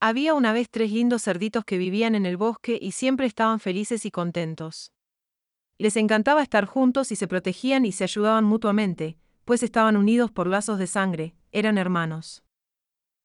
Había 0.00 0.34
una 0.34 0.52
vez 0.52 0.70
tres 0.70 0.92
lindos 0.92 1.24
cerditos 1.24 1.64
que 1.64 1.76
vivían 1.76 2.14
en 2.14 2.24
el 2.24 2.36
bosque 2.36 2.78
y 2.80 2.92
siempre 2.92 3.26
estaban 3.26 3.58
felices 3.58 4.06
y 4.06 4.12
contentos. 4.12 4.92
Les 5.76 5.96
encantaba 5.96 6.40
estar 6.40 6.66
juntos 6.66 7.10
y 7.10 7.16
se 7.16 7.26
protegían 7.26 7.84
y 7.84 7.90
se 7.90 8.04
ayudaban 8.04 8.44
mutuamente, 8.44 9.18
pues 9.44 9.64
estaban 9.64 9.96
unidos 9.96 10.30
por 10.30 10.46
lazos 10.46 10.78
de 10.78 10.86
sangre, 10.86 11.34
eran 11.50 11.78
hermanos. 11.78 12.44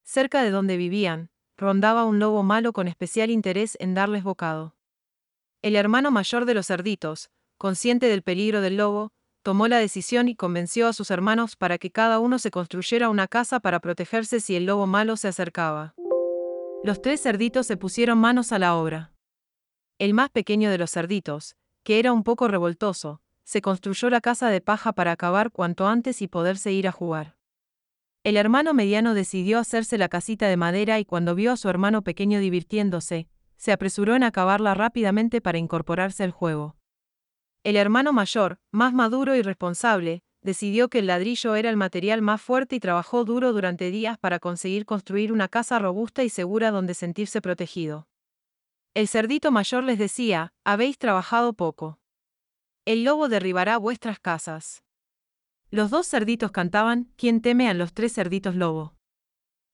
Cerca 0.04 0.42
de 0.42 0.50
donde 0.50 0.78
vivían, 0.78 1.30
rondaba 1.58 2.06
un 2.06 2.18
lobo 2.18 2.42
malo 2.42 2.74
con 2.74 2.88
especial 2.88 3.30
interés 3.30 3.78
en 3.80 3.94
darles 3.94 4.24
bocado. 4.24 4.76
El 5.62 5.76
hermano 5.76 6.10
mayor 6.10 6.46
de 6.46 6.56
los 6.56 6.68
cerditos, 6.68 7.30
consciente 7.60 8.08
del 8.08 8.24
peligro 8.24 8.62
del 8.62 8.78
lobo, 8.78 9.12
tomó 9.44 9.68
la 9.68 9.78
decisión 9.78 10.28
y 10.28 10.36
convenció 10.36 10.88
a 10.88 10.94
sus 10.94 11.12
hermanos 11.12 11.56
para 11.56 11.78
que 11.78 11.92
cada 11.92 12.18
uno 12.18 12.40
se 12.40 12.50
construyera 12.50 13.10
una 13.10 13.28
casa 13.28 13.60
para 13.60 13.80
protegerse 13.80 14.40
si 14.40 14.56
el 14.56 14.66
lobo 14.66 14.88
malo 14.88 15.18
se 15.18 15.28
acercaba. 15.28 15.94
Los 16.84 17.02
tres 17.02 17.22
cerditos 17.22 17.66
se 17.66 17.78
pusieron 17.78 18.18
manos 18.18 18.52
a 18.52 18.60
la 18.60 18.76
obra. 18.76 19.14
El 20.00 20.14
más 20.14 20.30
pequeño 20.30 20.70
de 20.70 20.78
los 20.78 20.92
cerditos, 20.92 21.56
que 21.84 21.98
era 21.98 22.12
un 22.12 22.24
poco 22.24 22.50
revoltoso, 22.50 23.22
se 23.46 23.62
construyó 23.62 24.10
la 24.10 24.20
casa 24.20 24.50
de 24.50 24.60
paja 24.60 24.92
para 24.92 25.14
acabar 25.14 25.52
cuanto 25.52 25.88
antes 25.88 26.22
y 26.22 26.28
poderse 26.28 26.74
ir 26.74 26.90
a 26.90 26.92
jugar. 26.92 27.38
El 28.26 28.36
hermano 28.36 28.74
mediano 28.74 29.14
decidió 29.14 29.60
hacerse 29.60 29.98
la 29.98 30.10
casita 30.10 30.50
de 30.50 30.58
madera 30.58 31.00
y 31.00 31.06
cuando 31.06 31.36
vio 31.36 31.54
a 31.54 31.58
su 31.58 31.70
hermano 31.70 32.02
pequeño 32.02 32.40
divirtiéndose, 32.40 33.30
se 33.56 33.72
apresuró 33.72 34.16
en 34.16 34.24
acabarla 34.24 34.74
rápidamente 34.74 35.40
para 35.40 35.60
incorporarse 35.60 36.26
al 36.26 36.32
juego. 36.32 36.76
El 37.64 37.78
hermano 37.78 38.12
mayor, 38.12 38.60
más 38.72 38.94
maduro 38.94 39.36
y 39.36 39.42
responsable, 39.42 40.22
decidió 40.44 40.90
que 40.90 41.00
el 41.00 41.08
ladrillo 41.08 41.56
era 41.56 41.70
el 41.70 41.78
material 41.78 42.22
más 42.22 42.42
fuerte 42.42 42.76
y 42.76 42.80
trabajó 42.80 43.26
duro 43.26 43.54
durante 43.54 43.90
días 43.90 44.18
para 44.18 44.40
conseguir 44.40 44.86
construir 44.86 45.32
una 45.32 45.48
casa 45.48 45.80
robusta 45.80 46.24
y 46.24 46.30
segura 46.30 46.72
donde 46.72 46.94
sentirse 46.94 47.42
protegido. 47.42 48.08
El 48.94 49.08
cerdito 49.08 49.52
mayor 49.52 49.84
les 49.84 49.98
decía, 49.98 50.54
habéis 50.64 50.98
trabajado 50.98 51.54
poco. 51.54 52.00
El 52.86 53.04
lobo 53.04 53.30
derribará 53.30 53.78
vuestras 53.78 54.20
casas. 54.20 54.84
Los 55.72 55.90
dos 55.90 56.08
cerditos 56.08 56.52
cantaban, 56.52 57.12
¿quién 57.16 57.42
teme 57.42 57.68
a 57.70 57.74
los 57.74 57.94
tres 57.94 58.14
cerditos 58.14 58.56
lobo? 58.56 58.96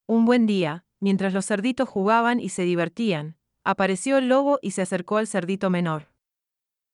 Un 0.06 0.24
buen 0.24 0.46
día, 0.46 0.86
mientras 1.00 1.34
los 1.34 1.44
cerditos 1.44 1.88
jugaban 1.88 2.40
y 2.40 2.48
se 2.48 2.62
divertían, 2.62 3.36
apareció 3.64 4.16
el 4.16 4.28
lobo 4.28 4.58
y 4.62 4.70
se 4.70 4.82
acercó 4.82 5.18
al 5.18 5.26
cerdito 5.26 5.68
menor. 5.68 6.09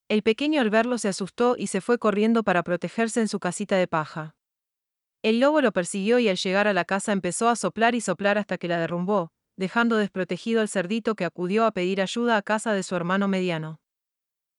El 0.08 0.22
pequeño 0.22 0.60
al 0.60 0.70
verlo 0.70 0.98
se 0.98 1.08
asustó 1.08 1.56
y 1.58 1.66
se 1.66 1.80
fue 1.80 1.98
corriendo 1.98 2.44
para 2.44 2.62
protegerse 2.62 3.20
en 3.20 3.26
su 3.26 3.40
casita 3.40 3.76
de 3.76 3.88
paja. 3.88 4.36
El 5.22 5.40
lobo 5.40 5.60
lo 5.60 5.72
persiguió 5.72 6.20
y 6.20 6.28
al 6.28 6.36
llegar 6.36 6.68
a 6.68 6.72
la 6.72 6.84
casa 6.84 7.10
empezó 7.10 7.48
a 7.48 7.56
soplar 7.56 7.96
y 7.96 8.00
soplar 8.00 8.38
hasta 8.38 8.56
que 8.56 8.68
la 8.68 8.78
derrumbó, 8.78 9.32
dejando 9.56 9.96
desprotegido 9.96 10.60
al 10.60 10.68
cerdito 10.68 11.16
que 11.16 11.24
acudió 11.24 11.64
a 11.64 11.72
pedir 11.72 12.00
ayuda 12.00 12.36
a 12.36 12.42
casa 12.42 12.72
de 12.72 12.84
su 12.84 12.94
hermano 12.94 13.26
mediano. 13.26 13.80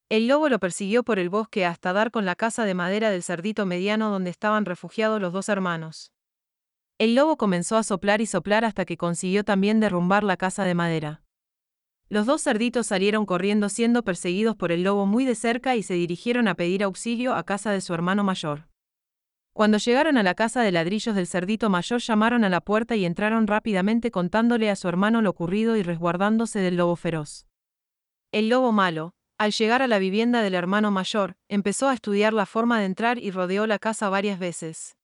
El 0.09 0.27
lobo 0.27 0.49
lo 0.49 0.59
persiguió 0.59 1.03
por 1.03 1.17
el 1.17 1.29
bosque 1.29 1.65
hasta 1.65 1.93
dar 1.93 2.11
con 2.11 2.25
la 2.25 2.35
casa 2.35 2.65
de 2.65 2.73
madera 2.73 3.09
del 3.09 3.23
cerdito 3.23 3.65
mediano 3.65 4.09
donde 4.09 4.29
estaban 4.29 4.65
refugiados 4.65 5.21
los 5.21 5.31
dos 5.31 5.47
hermanos. 5.47 6.11
El 6.97 7.15
lobo 7.15 7.37
comenzó 7.37 7.77
a 7.77 7.83
soplar 7.83 8.19
y 8.19 8.25
soplar 8.25 8.65
hasta 8.65 8.83
que 8.83 8.97
consiguió 8.97 9.45
también 9.45 9.79
derrumbar 9.79 10.25
la 10.25 10.35
casa 10.35 10.65
de 10.65 10.75
madera. 10.75 11.23
Los 12.09 12.25
dos 12.25 12.41
cerditos 12.41 12.87
salieron 12.87 13.25
corriendo 13.25 13.67
siendo 13.67 14.03
perseguidos 14.03 14.55
por 14.55 14.71
el 14.71 14.83
lobo 14.83 15.05
muy 15.05 15.25
de 15.25 15.35
cerca 15.35 15.75
y 15.75 15.83
se 15.83 15.95
dirigieron 15.95 16.47
a 16.47 16.55
pedir 16.55 16.83
auxilio 16.83 17.35
a 17.35 17.43
casa 17.43 17.71
de 17.71 17.81
su 17.81 17.93
hermano 17.93 18.23
mayor. 18.23 18.69
Cuando 19.51 19.77
llegaron 19.77 20.17
a 20.17 20.23
la 20.23 20.33
casa 20.33 20.61
de 20.61 20.71
ladrillos 20.71 21.15
del 21.15 21.27
cerdito 21.27 21.69
mayor 21.69 21.99
llamaron 21.99 22.45
a 22.45 22.49
la 22.49 22.61
puerta 22.61 22.95
y 22.95 23.05
entraron 23.05 23.47
rápidamente 23.47 24.09
contándole 24.09 24.69
a 24.69 24.75
su 24.77 24.87
hermano 24.87 25.21
lo 25.21 25.31
ocurrido 25.31 25.75
y 25.75 25.83
resguardándose 25.83 26.59
del 26.59 26.77
lobo 26.77 26.95
feroz. 26.95 27.45
El 28.31 28.49
lobo 28.49 28.71
malo, 28.71 29.13
al 29.37 29.51
llegar 29.51 29.81
a 29.81 29.87
la 29.87 29.99
vivienda 29.99 30.41
del 30.41 30.53
hermano 30.53 30.91
mayor, 30.91 31.35
empezó 31.49 31.89
a 31.89 31.93
estudiar 31.93 32.33
la 32.33 32.45
forma 32.45 32.79
de 32.79 32.85
entrar 32.85 33.17
y 33.17 33.31
rodeó 33.31 33.67
la 33.67 33.79
casa 33.79 34.09
varias 34.09 34.39
veces. 34.39 34.95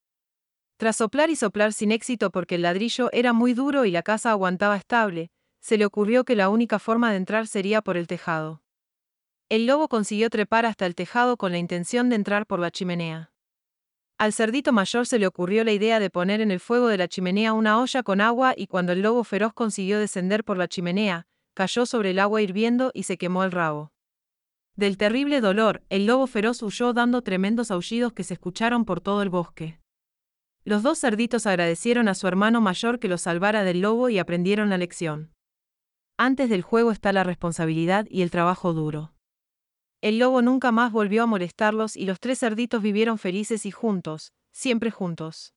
Tras 0.77 0.95
soplar 0.97 1.29
y 1.29 1.35
soplar 1.35 1.73
sin 1.73 1.91
éxito 1.91 2.31
porque 2.31 2.55
el 2.55 2.61
ladrillo 2.61 3.09
era 3.11 3.33
muy 3.33 3.53
duro 3.53 3.85
y 3.85 3.91
la 3.91 4.03
casa 4.03 4.31
aguantaba 4.31 4.77
estable, 4.77 5.31
se 5.63 5.77
le 5.77 5.85
ocurrió 5.85 6.25
que 6.25 6.35
la 6.35 6.49
única 6.49 6.77
forma 6.77 7.09
de 7.11 7.15
entrar 7.15 7.47
sería 7.47 7.81
por 7.81 7.95
el 7.95 8.05
tejado. 8.05 8.61
El 9.47 9.65
lobo 9.65 9.87
consiguió 9.87 10.29
trepar 10.29 10.65
hasta 10.65 10.85
el 10.85 10.93
tejado 10.93 11.37
con 11.37 11.53
la 11.53 11.57
intención 11.57 12.09
de 12.09 12.17
entrar 12.17 12.45
por 12.45 12.59
la 12.59 12.69
chimenea. 12.69 13.31
Al 14.17 14.33
cerdito 14.33 14.73
mayor 14.73 15.07
se 15.07 15.19
le 15.19 15.25
ocurrió 15.25 15.63
la 15.63 15.71
idea 15.71 16.01
de 16.01 16.09
poner 16.09 16.41
en 16.41 16.51
el 16.51 16.59
fuego 16.59 16.89
de 16.89 16.97
la 16.97 17.07
chimenea 17.07 17.53
una 17.53 17.79
olla 17.79 18.03
con 18.03 18.19
agua 18.19 18.53
y 18.57 18.67
cuando 18.67 18.91
el 18.91 19.01
lobo 19.01 19.23
feroz 19.23 19.53
consiguió 19.53 19.99
descender 19.99 20.43
por 20.43 20.57
la 20.57 20.67
chimenea, 20.67 21.27
cayó 21.53 21.85
sobre 21.85 22.09
el 22.09 22.19
agua 22.19 22.41
hirviendo 22.41 22.91
y 22.93 23.03
se 23.03 23.17
quemó 23.17 23.45
el 23.45 23.51
rabo. 23.53 23.93
Del 24.75 24.97
terrible 24.97 25.39
dolor, 25.39 25.81
el 25.89 26.05
lobo 26.05 26.27
feroz 26.27 26.61
huyó 26.61 26.91
dando 26.91 27.21
tremendos 27.21 27.71
aullidos 27.71 28.11
que 28.11 28.25
se 28.25 28.33
escucharon 28.33 28.83
por 28.83 28.99
todo 28.99 29.21
el 29.21 29.29
bosque. 29.29 29.79
Los 30.65 30.83
dos 30.83 30.99
cerditos 30.99 31.45
agradecieron 31.45 32.09
a 32.09 32.15
su 32.15 32.27
hermano 32.27 32.59
mayor 32.59 32.99
que 32.99 33.07
los 33.07 33.21
salvara 33.21 33.63
del 33.63 33.79
lobo 33.79 34.09
y 34.09 34.19
aprendieron 34.19 34.69
la 34.69 34.77
lección. 34.77 35.32
Antes 36.17 36.49
del 36.49 36.61
juego 36.61 36.91
está 36.91 37.11
la 37.11 37.23
responsabilidad 37.23 38.05
y 38.09 38.21
el 38.21 38.29
trabajo 38.29 38.73
duro. 38.73 39.13
El 40.01 40.19
lobo 40.19 40.41
nunca 40.41 40.71
más 40.71 40.91
volvió 40.91 41.23
a 41.23 41.25
molestarlos 41.25 41.97
y 41.97 42.05
los 42.05 42.19
tres 42.19 42.39
cerditos 42.39 42.81
vivieron 42.81 43.17
felices 43.17 43.65
y 43.65 43.71
juntos, 43.71 44.31
siempre 44.51 44.91
juntos. 44.91 45.51